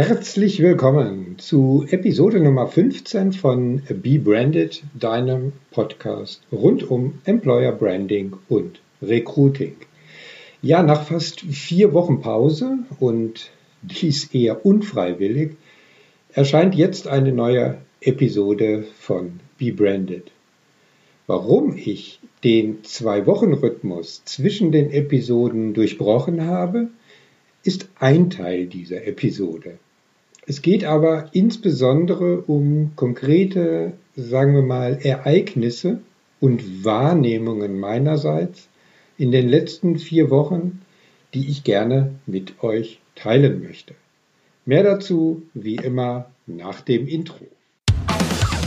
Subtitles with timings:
[0.00, 8.36] Herzlich willkommen zu Episode Nummer 15 von Be Branded, deinem Podcast rund um Employer Branding
[8.48, 9.74] und Recruiting.
[10.62, 13.50] Ja, nach fast vier Wochen Pause und
[13.82, 15.56] dies eher unfreiwillig,
[16.32, 20.30] erscheint jetzt eine neue Episode von Be Branded.
[21.26, 26.86] Warum ich den Zwei-Wochen-Rhythmus zwischen den Episoden durchbrochen habe,
[27.64, 29.80] ist ein Teil dieser Episode.
[30.50, 35.98] Es geht aber insbesondere um konkrete, sagen wir mal, Ereignisse
[36.40, 38.66] und Wahrnehmungen meinerseits
[39.18, 40.80] in den letzten vier Wochen,
[41.34, 43.94] die ich gerne mit euch teilen möchte.
[44.64, 47.46] Mehr dazu, wie immer, nach dem Intro.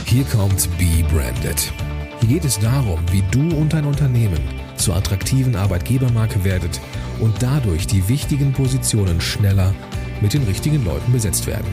[0.06, 1.72] Hier kommt Be Branded.
[2.20, 4.38] Hier geht es darum, wie du und dein Unternehmen
[4.76, 6.80] zur attraktiven Arbeitgebermarke werdet
[7.18, 9.74] und dadurch die wichtigen Positionen schneller
[10.22, 11.66] mit den richtigen Leuten besetzt werden.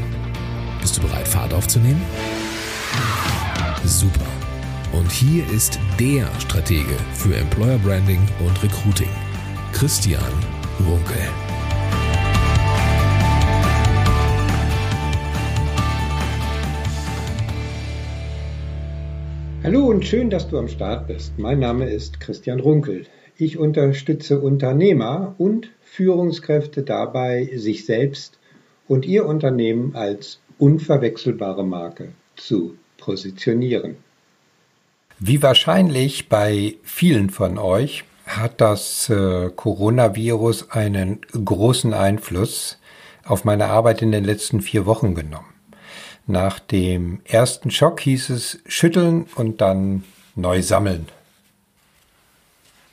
[0.81, 2.02] Bist du bereit, Fahrt aufzunehmen?
[3.86, 4.25] Super.
[4.91, 9.09] Und hier ist der Stratege für Employer Branding und Recruiting,
[9.72, 10.23] Christian
[10.80, 11.22] Runkel.
[19.61, 21.38] Hallo und schön, dass du am Start bist.
[21.38, 23.06] Mein Name ist Christian Runkel.
[23.38, 28.38] Ich unterstütze Unternehmer und Führungskräfte dabei, sich selbst
[28.89, 33.95] und ihr Unternehmen als unverwechselbare Marke zu positionieren.
[35.19, 42.77] Wie wahrscheinlich bei vielen von euch hat das äh, Coronavirus einen großen Einfluss
[43.23, 45.53] auf meine Arbeit in den letzten vier Wochen genommen.
[46.25, 50.03] Nach dem ersten Schock hieß es schütteln und dann
[50.35, 51.07] neu sammeln.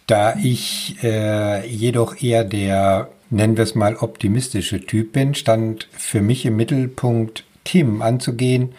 [0.06, 6.23] Da ich äh, jedoch eher der, nennen wir es mal, optimistische Typ bin, stand für
[6.23, 8.73] mich im Mittelpunkt Themen anzugehen,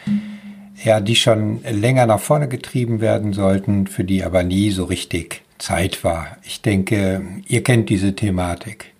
[0.83, 5.41] ja, die schon länger nach vorne getrieben werden sollten, für die aber nie so richtig
[5.57, 6.37] Zeit war.
[6.43, 8.93] Ich denke, ihr kennt diese Thematik.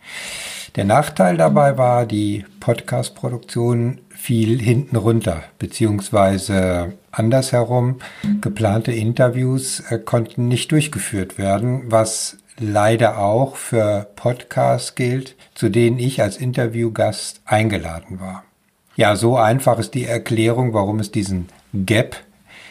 [0.75, 7.97] Der Nachteil dabei war, die Podcast-Produktion fiel hinten runter, beziehungsweise andersherum,
[8.41, 15.99] geplante Interviews äh, konnten nicht durchgeführt werden, was leider auch für Podcasts gilt, zu denen
[15.99, 18.43] ich als Interviewgast eingeladen war.
[18.95, 22.17] Ja, so einfach ist die Erklärung, warum es diesen Gap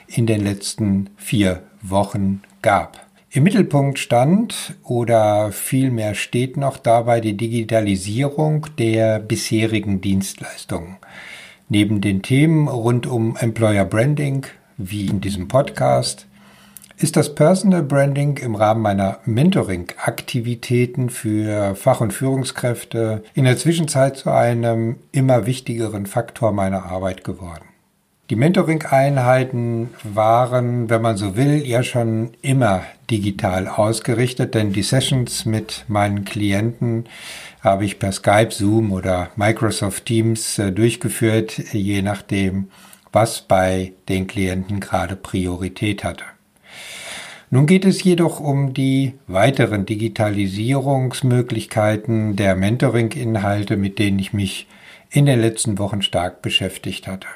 [0.08, 3.06] in den letzten vier Wochen gab.
[3.30, 10.96] Im Mittelpunkt stand oder vielmehr steht noch dabei die Digitalisierung der bisherigen Dienstleistungen.
[11.68, 14.46] Neben den Themen rund um Employer Branding,
[14.78, 16.26] wie in diesem Podcast,
[16.98, 24.16] ist das Personal Branding im Rahmen meiner Mentoring-Aktivitäten für Fach- und Führungskräfte in der Zwischenzeit
[24.16, 27.64] zu einem immer wichtigeren Faktor meiner Arbeit geworden.
[28.30, 35.44] Die Mentoring-Einheiten waren, wenn man so will, ja schon immer digital ausgerichtet, denn die Sessions
[35.44, 37.04] mit meinen Klienten
[37.60, 42.70] habe ich per Skype, Zoom oder Microsoft Teams äh, durchgeführt, je nachdem,
[43.12, 46.24] was bei den Klienten gerade Priorität hatte.
[47.50, 54.66] Nun geht es jedoch um die weiteren Digitalisierungsmöglichkeiten der Mentoring-Inhalte, mit denen ich mich
[55.10, 57.28] in den letzten Wochen stark beschäftigt hatte.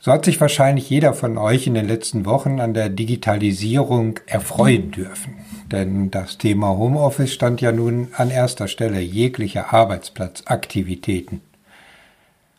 [0.00, 4.90] So hat sich wahrscheinlich jeder von euch in den letzten Wochen an der Digitalisierung erfreuen
[4.90, 5.36] dürfen.
[5.70, 11.40] Denn das Thema Homeoffice stand ja nun an erster Stelle jeglicher Arbeitsplatzaktivitäten.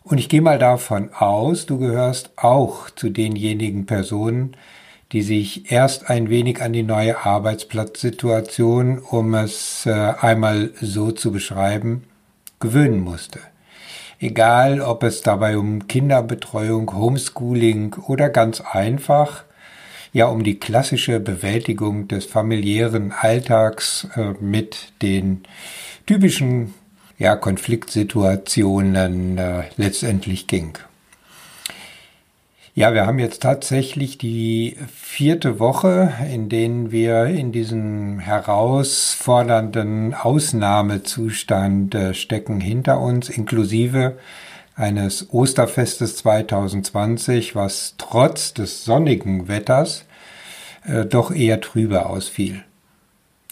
[0.03, 4.55] Und ich gehe mal davon aus, du gehörst auch zu denjenigen Personen,
[5.13, 11.31] die sich erst ein wenig an die neue Arbeitsplatzsituation, um es äh, einmal so zu
[11.31, 12.03] beschreiben,
[12.59, 13.39] gewöhnen musste.
[14.19, 19.43] Egal, ob es dabei um Kinderbetreuung, Homeschooling oder ganz einfach,
[20.13, 25.43] ja um die klassische Bewältigung des familiären Alltags äh, mit den
[26.07, 26.73] typischen
[27.19, 30.79] ja, Konfliktsituationen äh, letztendlich ging.
[32.75, 41.93] Ja, wir haben jetzt tatsächlich die vierte Woche, in denen wir in diesem herausfordernden Ausnahmezustand
[41.93, 44.17] äh, stecken hinter uns, inklusive
[44.75, 50.05] eines Osterfestes 2020, was trotz des sonnigen Wetters
[50.83, 52.63] äh, doch eher trübe ausfiel.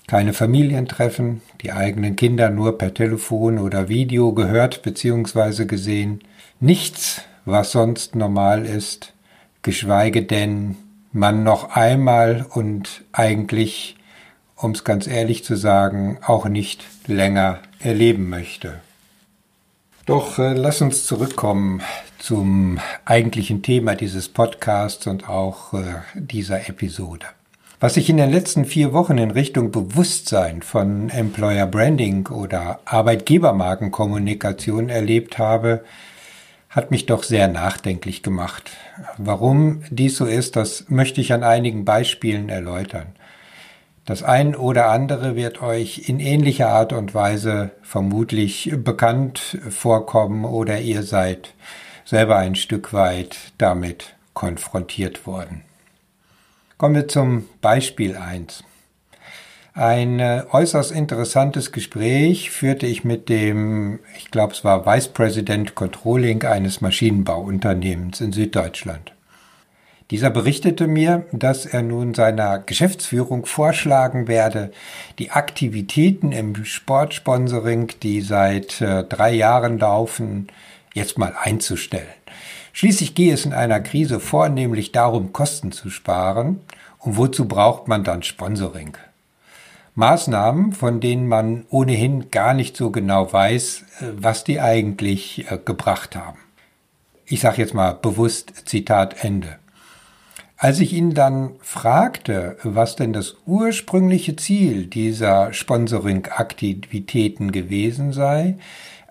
[0.07, 5.65] Keine Familientreffen, die eigenen Kinder nur per Telefon oder Video gehört bzw.
[5.65, 6.21] gesehen,
[6.59, 9.13] nichts was sonst normal ist,
[9.61, 10.75] geschweige denn
[11.11, 13.97] man noch einmal und eigentlich,
[14.55, 18.79] um es ganz ehrlich zu sagen, auch nicht länger erleben möchte.
[20.05, 21.81] Doch äh, lass uns zurückkommen
[22.17, 27.25] zum eigentlichen Thema dieses Podcasts und auch äh, dieser Episode.
[27.79, 34.89] Was ich in den letzten vier Wochen in Richtung Bewusstsein von Employer Branding oder Arbeitgebermarkenkommunikation
[34.89, 35.83] erlebt habe,
[36.71, 38.71] hat mich doch sehr nachdenklich gemacht.
[39.17, 43.07] Warum dies so ist, das möchte ich an einigen Beispielen erläutern.
[44.05, 50.79] Das ein oder andere wird euch in ähnlicher Art und Weise vermutlich bekannt vorkommen oder
[50.79, 51.53] ihr seid
[52.05, 55.61] selber ein Stück weit damit konfrontiert worden.
[56.77, 58.63] Kommen wir zum Beispiel 1.
[59.73, 65.75] Ein äh, äußerst interessantes Gespräch führte ich mit dem, ich glaube es war Vice President
[65.75, 69.13] Controlling eines Maschinenbauunternehmens in Süddeutschland.
[70.09, 74.73] Dieser berichtete mir, dass er nun seiner Geschäftsführung vorschlagen werde,
[75.19, 80.47] die Aktivitäten im Sportsponsoring, die seit äh, drei Jahren laufen,
[80.93, 82.03] jetzt mal einzustellen.
[82.73, 86.59] Schließlich gehe es in einer Krise vornehmlich darum, Kosten zu sparen.
[86.99, 88.97] Und wozu braucht man dann Sponsoring?
[89.95, 95.57] Maßnahmen, von denen man ohnehin gar nicht so genau weiß, äh, was die eigentlich äh,
[95.63, 96.39] gebracht haben.
[97.25, 99.57] Ich sage jetzt mal bewusst Zitat Ende.
[100.57, 108.57] Als ich ihn dann fragte, was denn das ursprüngliche Ziel dieser Sponsoring-Aktivitäten gewesen sei,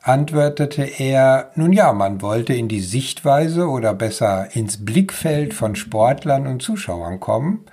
[0.00, 6.46] antwortete er, nun ja, man wollte in die Sichtweise oder besser ins Blickfeld von Sportlern
[6.46, 7.64] und Zuschauern kommen,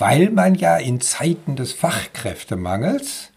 [0.00, 3.30] weil man ja in Zeiten des Fachkräftemangels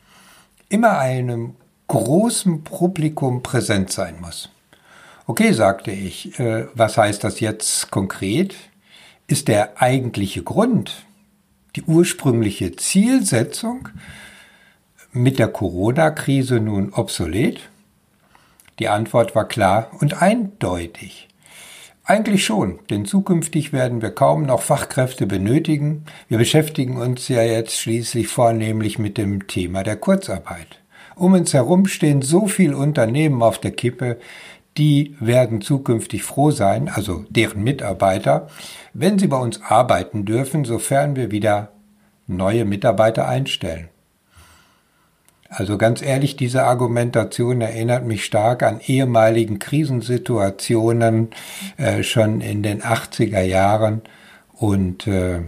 [0.69, 1.55] immer einem
[1.89, 4.49] großen Publikum präsent sein muss.
[5.27, 8.55] Okay, sagte ich, äh, was heißt das jetzt konkret?
[9.27, 11.05] Ist der eigentliche Grund,
[11.75, 13.89] die ursprüngliche Zielsetzung
[15.11, 17.59] mit der Corona-Krise nun obsolet?
[18.79, 21.27] Die Antwort war klar und eindeutig.
[22.05, 26.03] Eigentlich schon, denn zukünftig werden wir kaum noch Fachkräfte benötigen.
[26.27, 30.81] Wir beschäftigen uns ja jetzt schließlich vornehmlich mit dem Thema der Kurzarbeit.
[31.15, 34.19] Um uns herum stehen so viele Unternehmen auf der Kippe,
[34.77, 38.49] die werden zukünftig froh sein, also deren Mitarbeiter,
[38.93, 41.71] wenn sie bei uns arbeiten dürfen, sofern wir wieder
[42.27, 43.87] neue Mitarbeiter einstellen.
[45.55, 51.29] Also ganz ehrlich, diese Argumentation erinnert mich stark an ehemaligen Krisensituationen
[51.77, 54.01] äh, schon in den 80er Jahren.
[54.53, 55.41] Und äh,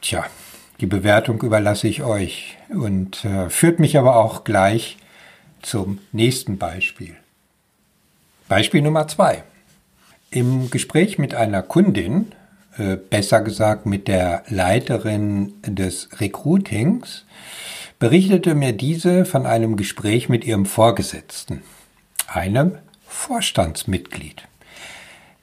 [0.00, 0.24] tja,
[0.80, 4.96] die Bewertung überlasse ich euch und äh, führt mich aber auch gleich
[5.60, 7.16] zum nächsten Beispiel.
[8.48, 9.42] Beispiel Nummer zwei.
[10.30, 12.32] Im Gespräch mit einer Kundin,
[12.78, 17.26] äh, besser gesagt mit der Leiterin des Recruitings,
[18.00, 21.62] berichtete mir diese von einem Gespräch mit ihrem Vorgesetzten,
[22.26, 24.48] einem Vorstandsmitglied.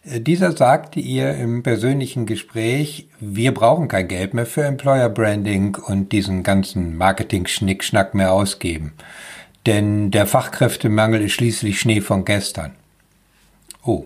[0.03, 6.11] Dieser sagte ihr im persönlichen Gespräch, wir brauchen kein Geld mehr für Employer Branding und
[6.11, 8.93] diesen ganzen Marketing-Schnickschnack mehr ausgeben.
[9.67, 12.71] Denn der Fachkräftemangel ist schließlich Schnee von gestern.
[13.85, 14.05] Oh,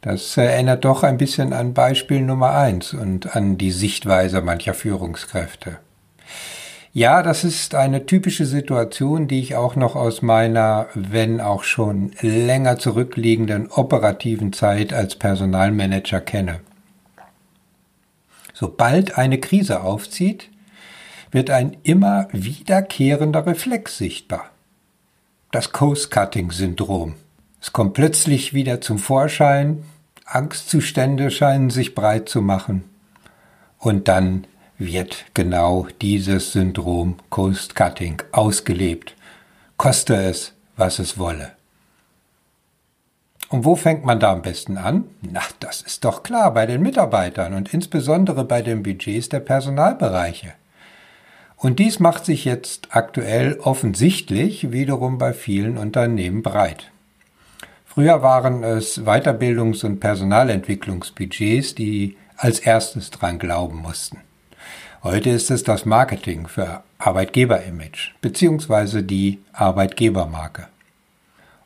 [0.00, 5.78] das erinnert doch ein bisschen an Beispiel Nummer eins und an die Sichtweise mancher Führungskräfte.
[6.92, 12.10] Ja, das ist eine typische Situation, die ich auch noch aus meiner, wenn auch schon
[12.20, 16.58] länger zurückliegenden operativen Zeit als Personalmanager kenne.
[18.52, 20.50] Sobald eine Krise aufzieht,
[21.30, 24.50] wird ein immer wiederkehrender Reflex sichtbar.
[25.52, 27.14] Das Coast-Cutting-Syndrom.
[27.60, 29.84] Es kommt plötzlich wieder zum Vorschein,
[30.24, 32.84] Angstzustände scheinen sich breit zu machen.
[33.78, 34.46] Und dann
[34.80, 39.14] wird genau dieses Syndrom Coast Cutting ausgelebt,
[39.76, 41.52] koste es, was es wolle.
[43.50, 45.04] Und wo fängt man da am besten an?
[45.20, 50.54] Na, das ist doch klar, bei den Mitarbeitern und insbesondere bei den Budgets der Personalbereiche.
[51.56, 56.90] Und dies macht sich jetzt aktuell offensichtlich wiederum bei vielen Unternehmen breit.
[57.84, 64.18] Früher waren es Weiterbildungs- und Personalentwicklungsbudgets, die als erstes dran glauben mussten.
[65.02, 69.00] Heute ist es das Marketing für Arbeitgeberimage bzw.
[69.00, 70.66] die Arbeitgebermarke.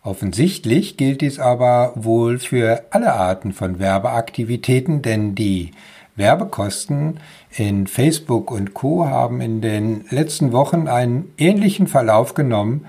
[0.05, 5.73] Offensichtlich gilt dies aber wohl für alle Arten von Werbeaktivitäten, denn die
[6.15, 7.19] Werbekosten
[7.51, 12.87] in Facebook und Co haben in den letzten Wochen einen ähnlichen Verlauf genommen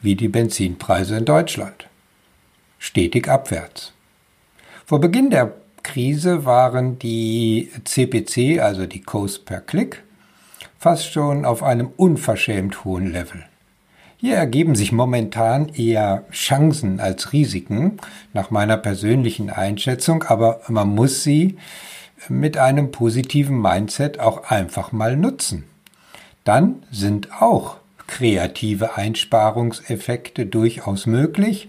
[0.00, 1.88] wie die Benzinpreise in Deutschland.
[2.78, 3.92] Stetig abwärts.
[4.86, 5.54] Vor Beginn der
[5.88, 10.04] Krise waren die CPC, also die Cost per Click,
[10.78, 13.42] fast schon auf einem unverschämt hohen Level.
[14.18, 17.96] Hier ergeben sich momentan eher Chancen als Risiken,
[18.34, 21.56] nach meiner persönlichen Einschätzung, aber man muss sie
[22.28, 25.64] mit einem positiven Mindset auch einfach mal nutzen.
[26.44, 31.68] Dann sind auch kreative Einsparungseffekte durchaus möglich,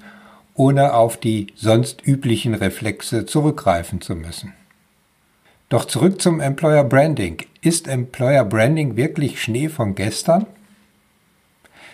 [0.59, 4.53] ohne auf die sonst üblichen Reflexe zurückgreifen zu müssen.
[5.69, 7.37] Doch zurück zum Employer Branding.
[7.61, 10.45] Ist Employer Branding wirklich Schnee von gestern?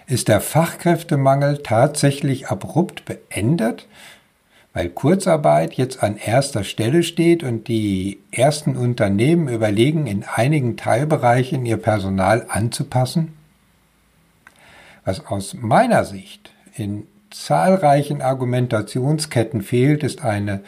[0.07, 3.87] Ist der Fachkräftemangel tatsächlich abrupt beendet,
[4.73, 11.67] weil Kurzarbeit jetzt an erster Stelle steht und die ersten Unternehmen überlegen, in einigen Teilbereichen
[11.67, 13.33] ihr Personal anzupassen?
[15.03, 17.05] Was aus meiner Sicht in
[17.43, 20.61] zahlreichen Argumentationsketten fehlt, ist eine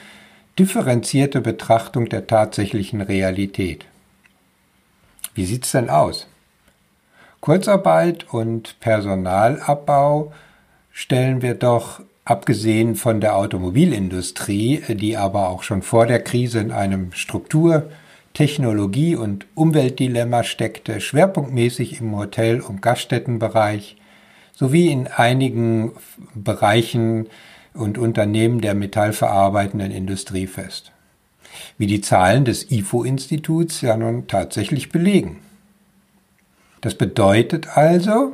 [0.60, 3.86] differenzierte Betrachtung der tatsächlichen Realität.
[5.36, 6.28] Wie sieht's denn aus?
[7.42, 10.34] Kurzarbeit und Personalabbau
[10.92, 16.72] stellen wir doch, abgesehen von der Automobilindustrie, die aber auch schon vor der Krise in
[16.72, 17.90] einem Struktur-,
[18.34, 23.96] Technologie- und Umweltdilemma steckte, schwerpunktmäßig im Hotel- und Gaststättenbereich
[24.58, 25.92] sowie in einigen
[26.34, 27.28] Bereichen
[27.76, 30.92] und Unternehmen der metallverarbeitenden Industrie fest.
[31.78, 35.42] Wie die Zahlen des IFO-Instituts ja nun tatsächlich belegen.
[36.82, 38.34] Das bedeutet also,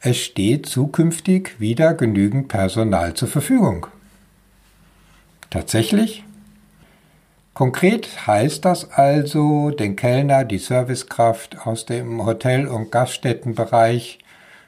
[0.00, 3.86] es steht zukünftig wieder genügend Personal zur Verfügung.
[5.48, 6.22] Tatsächlich?
[7.54, 14.18] Konkret heißt das also, den Kellner, die Servicekraft aus dem Hotel- und Gaststättenbereich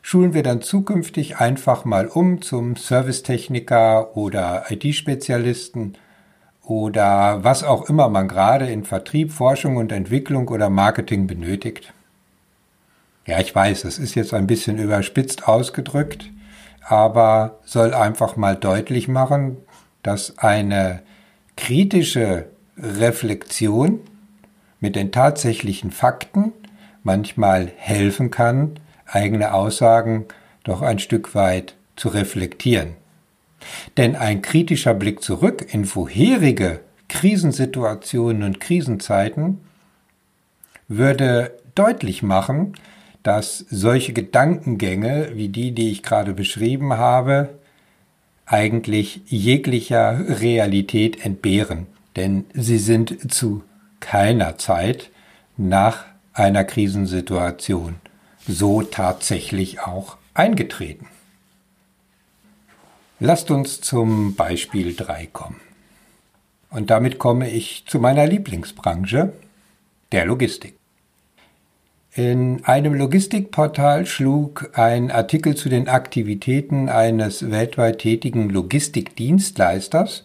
[0.02, 5.94] schulen wir dann zukünftig einfach mal um zum Servicetechniker oder IT-Spezialisten
[6.64, 11.92] oder was auch immer man gerade in Vertrieb, Forschung und Entwicklung oder Marketing benötigt.
[13.26, 16.30] Ja, ich weiß, es ist jetzt ein bisschen überspitzt ausgedrückt,
[16.86, 19.58] aber soll einfach mal deutlich machen,
[20.02, 21.02] dass eine
[21.56, 24.00] kritische Reflexion
[24.80, 26.52] mit den tatsächlichen Fakten
[27.02, 28.80] manchmal helfen kann,
[29.10, 30.26] eigene Aussagen
[30.64, 32.94] doch ein Stück weit zu reflektieren.
[33.96, 39.60] Denn ein kritischer Blick zurück in vorherige Krisensituationen und Krisenzeiten
[40.88, 42.74] würde deutlich machen,
[43.22, 47.50] dass solche Gedankengänge wie die, die ich gerade beschrieben habe,
[48.46, 51.86] eigentlich jeglicher Realität entbehren,
[52.16, 53.62] denn sie sind zu
[54.00, 55.10] keiner Zeit
[55.56, 57.96] nach einer Krisensituation
[58.50, 61.06] so tatsächlich auch eingetreten.
[63.18, 65.60] Lasst uns zum Beispiel 3 kommen.
[66.70, 69.32] Und damit komme ich zu meiner Lieblingsbranche,
[70.12, 70.76] der Logistik.
[72.12, 80.24] In einem Logistikportal schlug ein Artikel zu den Aktivitäten eines weltweit tätigen Logistikdienstleisters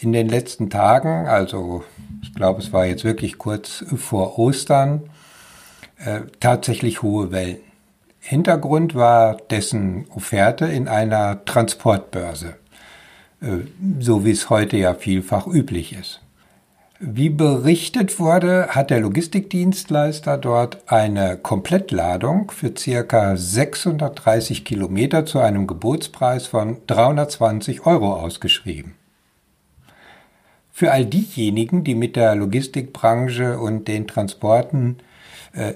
[0.00, 1.82] in den letzten Tagen, also
[2.22, 5.08] ich glaube es war jetzt wirklich kurz vor Ostern,
[5.98, 7.58] äh, tatsächlich hohe Wellen.
[8.20, 12.56] Hintergrund war dessen Offerte in einer Transportbörse,
[13.40, 13.46] äh,
[14.00, 16.20] so wie es heute ja vielfach üblich ist.
[16.98, 25.66] Wie berichtet wurde, hat der Logistikdienstleister dort eine Komplettladung für circa 630 Kilometer zu einem
[25.66, 28.94] Gebotspreis von 320 Euro ausgeschrieben.
[30.72, 34.96] Für all diejenigen, die mit der Logistikbranche und den Transporten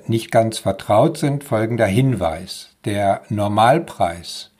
[0.07, 2.71] nicht ganz vertraut sind, folgender Hinweis.
[2.85, 4.51] Der Normalpreis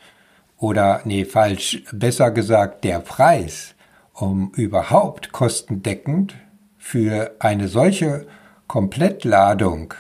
[0.59, 3.75] oder, nee, falsch, besser gesagt, der Preis,
[4.13, 6.35] um überhaupt kostendeckend
[6.79, 8.27] für eine solche
[8.67, 9.95] Komplettladung,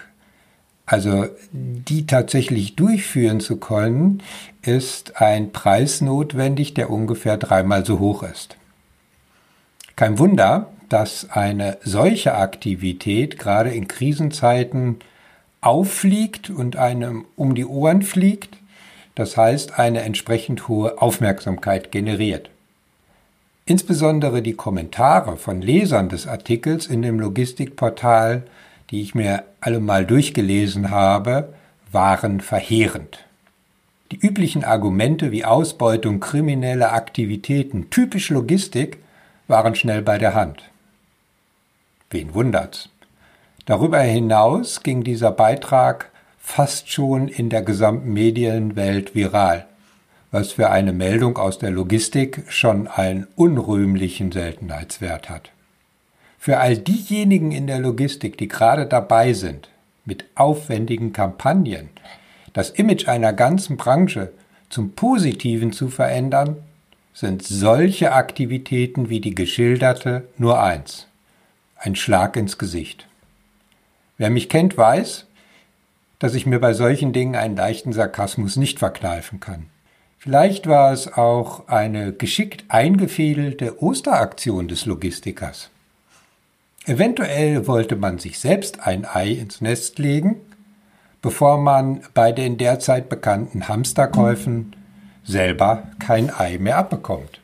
[0.84, 4.22] also die tatsächlich durchführen zu können,
[4.62, 8.56] ist ein Preis notwendig, der ungefähr dreimal so hoch ist.
[9.96, 14.98] Kein Wunder, dass eine solche Aktivität gerade in Krisenzeiten
[15.60, 18.58] auffliegt und einem um die Ohren fliegt,
[19.14, 22.50] das heißt eine entsprechend hohe Aufmerksamkeit generiert.
[23.66, 28.44] Insbesondere die Kommentare von Lesern des Artikels in dem Logistikportal,
[28.90, 31.52] die ich mir alle mal durchgelesen habe,
[31.92, 33.24] waren verheerend.
[34.10, 38.98] Die üblichen Argumente wie Ausbeutung, kriminelle Aktivitäten, typisch Logistik,
[39.46, 40.62] waren schnell bei der Hand.
[42.10, 42.88] Wen wundert's?
[43.70, 46.10] Darüber hinaus ging dieser Beitrag
[46.40, 49.66] fast schon in der gesamten Medienwelt viral
[50.30, 55.50] was für eine Meldung aus der Logistik schon einen unrühmlichen Seltenheitswert hat.
[56.38, 59.68] Für all diejenigen in der Logistik, die gerade dabei sind,
[60.04, 61.90] mit aufwendigen Kampagnen
[62.52, 64.32] das Image einer ganzen Branche
[64.68, 66.56] zum Positiven zu verändern,
[67.12, 71.06] sind solche Aktivitäten wie die geschilderte nur eins.
[71.76, 73.09] Ein Schlag ins Gesicht.
[74.20, 75.24] Wer mich kennt, weiß,
[76.18, 79.70] dass ich mir bei solchen Dingen einen leichten Sarkasmus nicht verkneifen kann.
[80.18, 85.70] Vielleicht war es auch eine geschickt eingefädelte Osteraktion des Logistikers.
[86.84, 90.36] Eventuell wollte man sich selbst ein Ei ins Nest legen,
[91.22, 94.76] bevor man bei den derzeit bekannten Hamsterkäufen
[95.24, 97.39] selber kein Ei mehr abbekommt.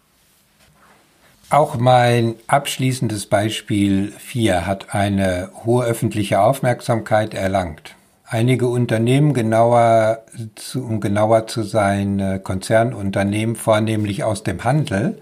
[1.49, 7.95] Auch mein abschließendes Beispiel 4 hat eine hohe öffentliche Aufmerksamkeit erlangt.
[8.25, 10.25] Einige Unternehmen, genauer
[10.57, 15.21] zu, um genauer zu sein, äh, Konzernunternehmen, vornehmlich aus dem Handel,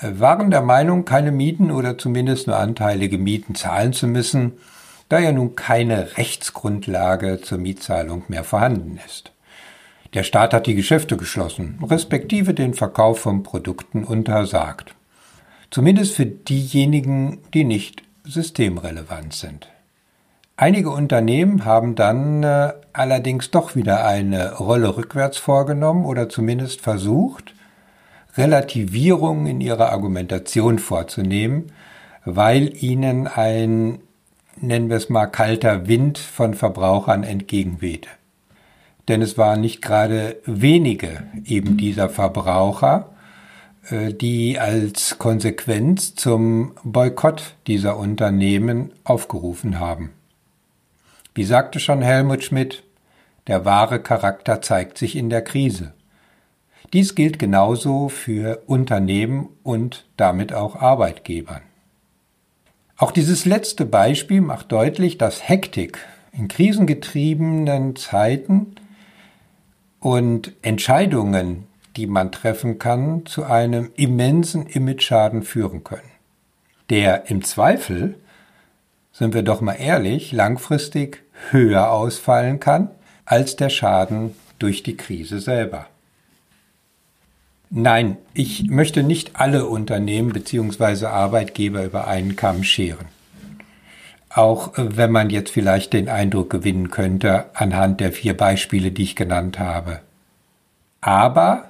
[0.00, 4.54] äh, waren der Meinung, keine Mieten oder zumindest nur anteilige Mieten zahlen zu müssen,
[5.08, 9.30] da ja nun keine Rechtsgrundlage zur Mietzahlung mehr vorhanden ist.
[10.14, 14.96] Der Staat hat die Geschäfte geschlossen, respektive den Verkauf von Produkten untersagt.
[15.70, 19.68] Zumindest für diejenigen, die nicht systemrelevant sind.
[20.56, 27.54] Einige Unternehmen haben dann äh, allerdings doch wieder eine Rolle rückwärts vorgenommen oder zumindest versucht,
[28.36, 31.72] Relativierungen in ihrer Argumentation vorzunehmen,
[32.24, 34.00] weil ihnen ein,
[34.60, 38.10] nennen wir es mal, kalter Wind von Verbrauchern entgegenwehte.
[39.08, 43.10] Denn es waren nicht gerade wenige eben dieser Verbraucher,
[43.90, 50.10] die als Konsequenz zum Boykott dieser Unternehmen aufgerufen haben.
[51.34, 52.82] Wie sagte schon Helmut Schmidt,
[53.46, 55.94] der wahre Charakter zeigt sich in der Krise.
[56.92, 61.62] Dies gilt genauso für Unternehmen und damit auch Arbeitgebern.
[62.96, 65.98] Auch dieses letzte Beispiel macht deutlich, dass Hektik
[66.32, 68.74] in krisengetriebenen Zeiten
[70.00, 76.10] und Entscheidungen, die man treffen kann, zu einem immensen Imageschaden führen können,
[76.88, 78.16] der im Zweifel
[79.12, 82.90] sind wir doch mal ehrlich, langfristig höher ausfallen kann
[83.24, 85.86] als der Schaden durch die Krise selber.
[87.70, 91.06] Nein, ich möchte nicht alle Unternehmen bzw.
[91.06, 93.06] Arbeitgeber über einen Kamm scheren.
[94.28, 99.02] Auch äh, wenn man jetzt vielleicht den Eindruck gewinnen könnte anhand der vier Beispiele, die
[99.02, 100.00] ich genannt habe.
[101.00, 101.69] Aber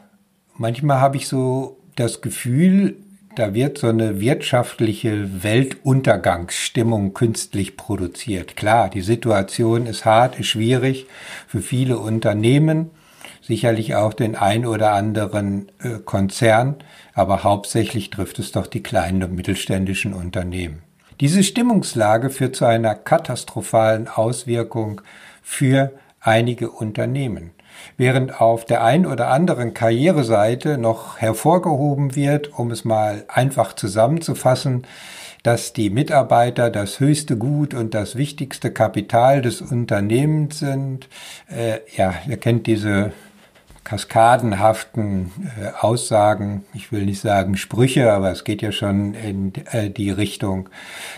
[0.61, 2.97] manchmal habe ich so das Gefühl,
[3.35, 8.57] da wird so eine wirtschaftliche Weltuntergangsstimmung künstlich produziert.
[8.57, 11.07] Klar, die Situation ist hart, ist schwierig
[11.49, 12.91] für viele Unternehmen,
[13.41, 16.77] sicherlich auch den ein oder anderen äh, Konzern,
[17.15, 20.83] aber hauptsächlich trifft es doch die kleinen und mittelständischen Unternehmen.
[21.21, 25.01] Diese Stimmungslage führt zu einer katastrophalen Auswirkung
[25.43, 27.53] für einige Unternehmen.
[27.97, 34.87] Während auf der einen oder anderen Karriereseite noch hervorgehoben wird, um es mal einfach zusammenzufassen,
[35.43, 41.09] dass die Mitarbeiter das höchste Gut und das wichtigste Kapital des Unternehmens sind.
[41.49, 43.13] Äh, ja, ihr kennt diese
[43.85, 49.91] kaskadenhaften äh, Aussagen, ich will nicht sagen Sprüche, aber es geht ja schon in äh,
[49.91, 50.69] die Richtung.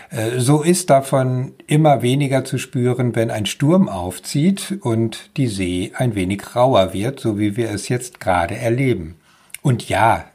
[0.09, 5.91] Äh, so ist davon immer weniger zu spüren, wenn ein Sturm aufzieht und die See
[5.95, 9.15] ein wenig rauer wird, so wie wir es jetzt gerade erleben.
[9.61, 10.25] Und ja,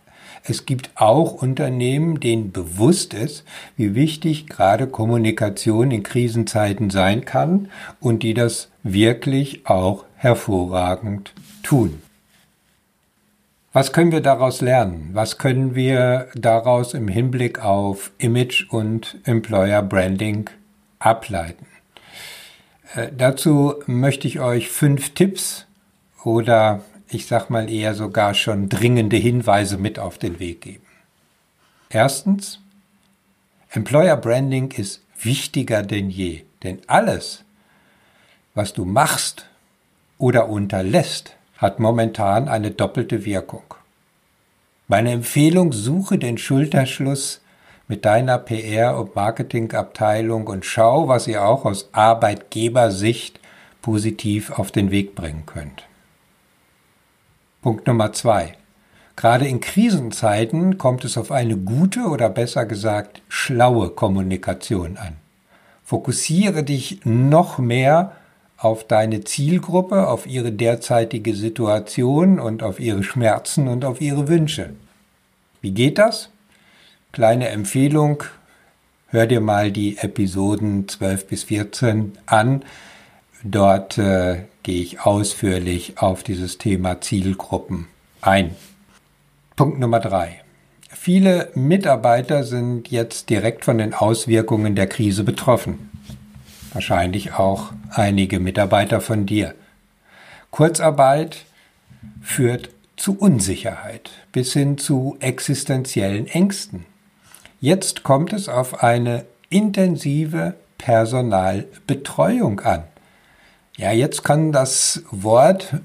[0.45, 3.45] es gibt auch Unternehmen, denen bewusst ist,
[3.77, 7.69] wie wichtig gerade Kommunikation in Krisenzeiten sein kann
[8.01, 12.01] und die das wirklich auch hervorragend tun.
[13.72, 15.11] Was können wir daraus lernen?
[15.12, 20.48] Was können wir daraus im Hinblick auf Image und Employer Branding
[20.98, 21.66] ableiten?
[22.94, 25.66] Äh, dazu möchte ich euch fünf Tipps
[26.24, 30.87] oder ich sag mal eher sogar schon dringende Hinweise mit auf den Weg geben.
[31.90, 32.61] Erstens,
[33.70, 37.44] Employer Branding ist wichtiger denn je, denn alles,
[38.54, 39.46] was du machst
[40.16, 43.62] oder unterlässt, hat momentan eine doppelte Wirkung.
[44.87, 47.42] Meine Empfehlung, suche den Schulterschluss
[47.88, 53.40] mit deiner PR- und Marketingabteilung und schau, was ihr auch aus Arbeitgebersicht
[53.83, 55.85] positiv auf den Weg bringen könnt.
[57.61, 58.55] Punkt Nummer zwei.
[59.16, 65.16] Gerade in Krisenzeiten kommt es auf eine gute oder besser gesagt schlaue Kommunikation an.
[65.83, 68.12] Fokussiere dich noch mehr
[68.59, 74.71] auf deine Zielgruppe, auf ihre derzeitige Situation und auf ihre Schmerzen und auf ihre Wünsche.
[75.62, 76.31] Wie geht das?
[77.12, 78.25] Kleine Empfehlung,
[79.07, 82.62] hör dir mal die Episoden 12 bis 14 an,
[83.44, 87.87] Dort äh, gehe ich ausführlich auf dieses Thema Zielgruppen
[88.21, 88.57] ein.
[89.55, 90.42] Punkt Nummer drei.
[90.88, 95.88] Viele Mitarbeiter sind jetzt direkt von den Auswirkungen der Krise betroffen.
[96.72, 99.54] Wahrscheinlich auch einige Mitarbeiter von dir.
[100.50, 101.44] Kurzarbeit
[102.20, 106.85] führt zu Unsicherheit bis hin zu existenziellen Ängsten.
[107.61, 112.85] Jetzt kommt es auf eine intensive Personalbetreuung an.
[113.76, 115.76] Ja, jetzt kann das Wort,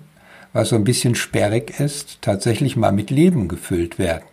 [0.51, 4.23] was so ein bisschen sperrig ist, tatsächlich mal mit Leben gefüllt werden.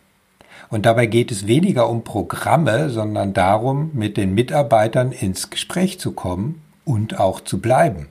[0.71, 6.13] Und dabei geht es weniger um Programme, sondern darum, mit den Mitarbeitern ins Gespräch zu
[6.13, 8.07] kommen und auch zu bleiben.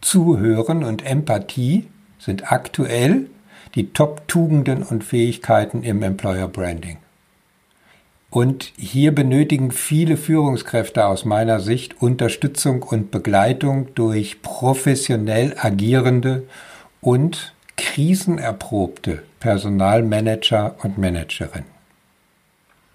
[0.00, 1.86] Zuhören und Empathie
[2.18, 3.30] sind aktuell
[3.76, 6.98] die Top-Tugenden und Fähigkeiten im Employer Branding.
[8.28, 16.44] Und hier benötigen viele Führungskräfte aus meiner Sicht Unterstützung und Begleitung durch professionell agierende
[17.00, 21.66] und krisenerprobte Personalmanager und Managerinnen.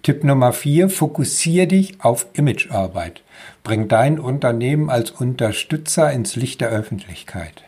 [0.02, 3.22] Tipp Nummer vier, fokussiere dich auf Imagearbeit.
[3.64, 7.64] Bring dein Unternehmen als Unterstützer ins Licht der Öffentlichkeit.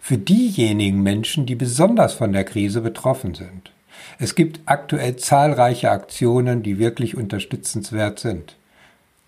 [0.00, 3.70] Für diejenigen Menschen, die besonders von der Krise betroffen sind.
[4.18, 8.56] Es gibt aktuell zahlreiche Aktionen, die wirklich unterstützenswert sind.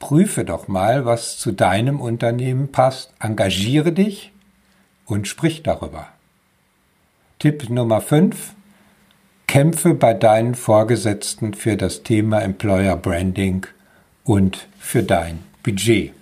[0.00, 4.32] Prüfe doch mal, was zu deinem Unternehmen passt, engagiere dich
[5.06, 6.08] und sprich darüber.
[7.40, 8.52] Tipp Nummer 5.
[9.46, 13.66] Kämpfe bei deinen Vorgesetzten für das Thema Employer Branding
[14.24, 16.12] und für dein Budget.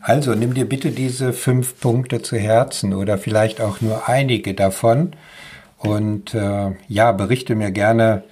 [0.00, 5.12] Also nimm dir bitte diese fünf Punkte zu Herzen oder vielleicht auch nur einige davon
[5.76, 8.24] und äh, ja, berichte mir gerne,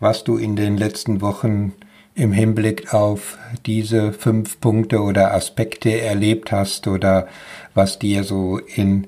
[0.00, 1.72] was du in den letzten Wochen
[2.16, 7.28] im Hinblick auf diese fünf Punkte oder Aspekte erlebt hast oder
[7.74, 9.06] was dir so in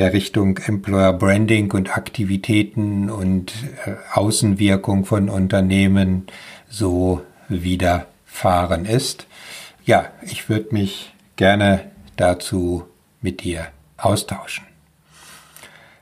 [0.00, 3.52] der Richtung Employer Branding und Aktivitäten und
[3.84, 6.26] äh, Außenwirkung von Unternehmen
[6.70, 9.26] so widerfahren ist.
[9.84, 12.84] Ja, ich würde mich gerne dazu
[13.20, 13.66] mit dir
[13.98, 14.64] austauschen.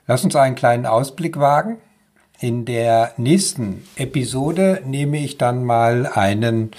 [0.06, 1.78] Lass uns einen kleinen Ausblick wagen.
[2.38, 6.70] In der nächsten Episode nehme ich dann mal einen,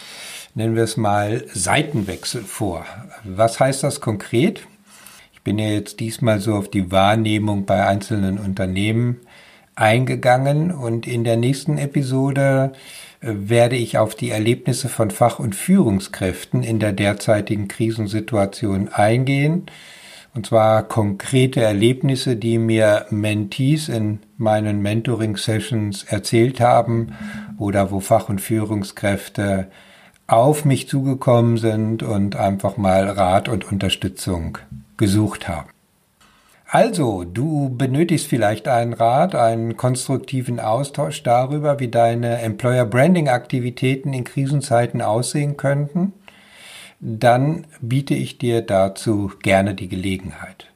[0.55, 2.85] nennen wir es mal, Seitenwechsel vor.
[3.25, 4.68] Was heißt das konkret?
[5.39, 9.21] Ich bin ja jetzt diesmal so auf die Wahrnehmung bei einzelnen Unternehmen
[9.73, 12.73] eingegangen und in der nächsten Episode
[13.21, 19.67] äh, werde ich auf die Erlebnisse von Fach- und Führungskräften in der derzeitigen Krisensituation eingehen.
[20.35, 27.13] Und zwar konkrete Erlebnisse, die mir Mentees in meinen Mentoring-Sessions erzählt haben
[27.57, 29.69] oder wo Fach- und Führungskräfte
[30.27, 34.57] auf mich zugekommen sind und einfach mal Rat und Unterstützung
[34.99, 35.69] gesucht haben.
[36.67, 44.13] Also, du benötigst vielleicht einen Rat, einen konstruktiven Austausch darüber, wie deine Employer Branding Aktivitäten
[44.13, 46.13] in Krisenzeiten aussehen könnten
[46.99, 50.67] dann biete ich dir dazu gerne die Gelegenheit.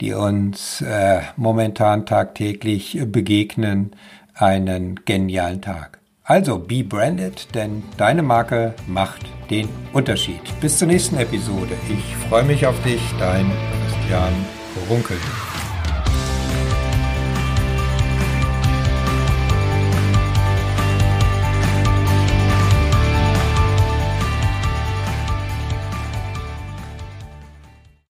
[0.00, 3.92] die uns äh, momentan tagtäglich begegnen,
[4.34, 6.01] einen genialen Tag.
[6.24, 10.40] Also be branded, denn deine Marke macht den Unterschied.
[10.60, 11.74] Bis zur nächsten Episode.
[11.88, 13.50] Ich freue mich auf dich, dein
[13.88, 14.32] Christian
[14.88, 15.16] Runkel.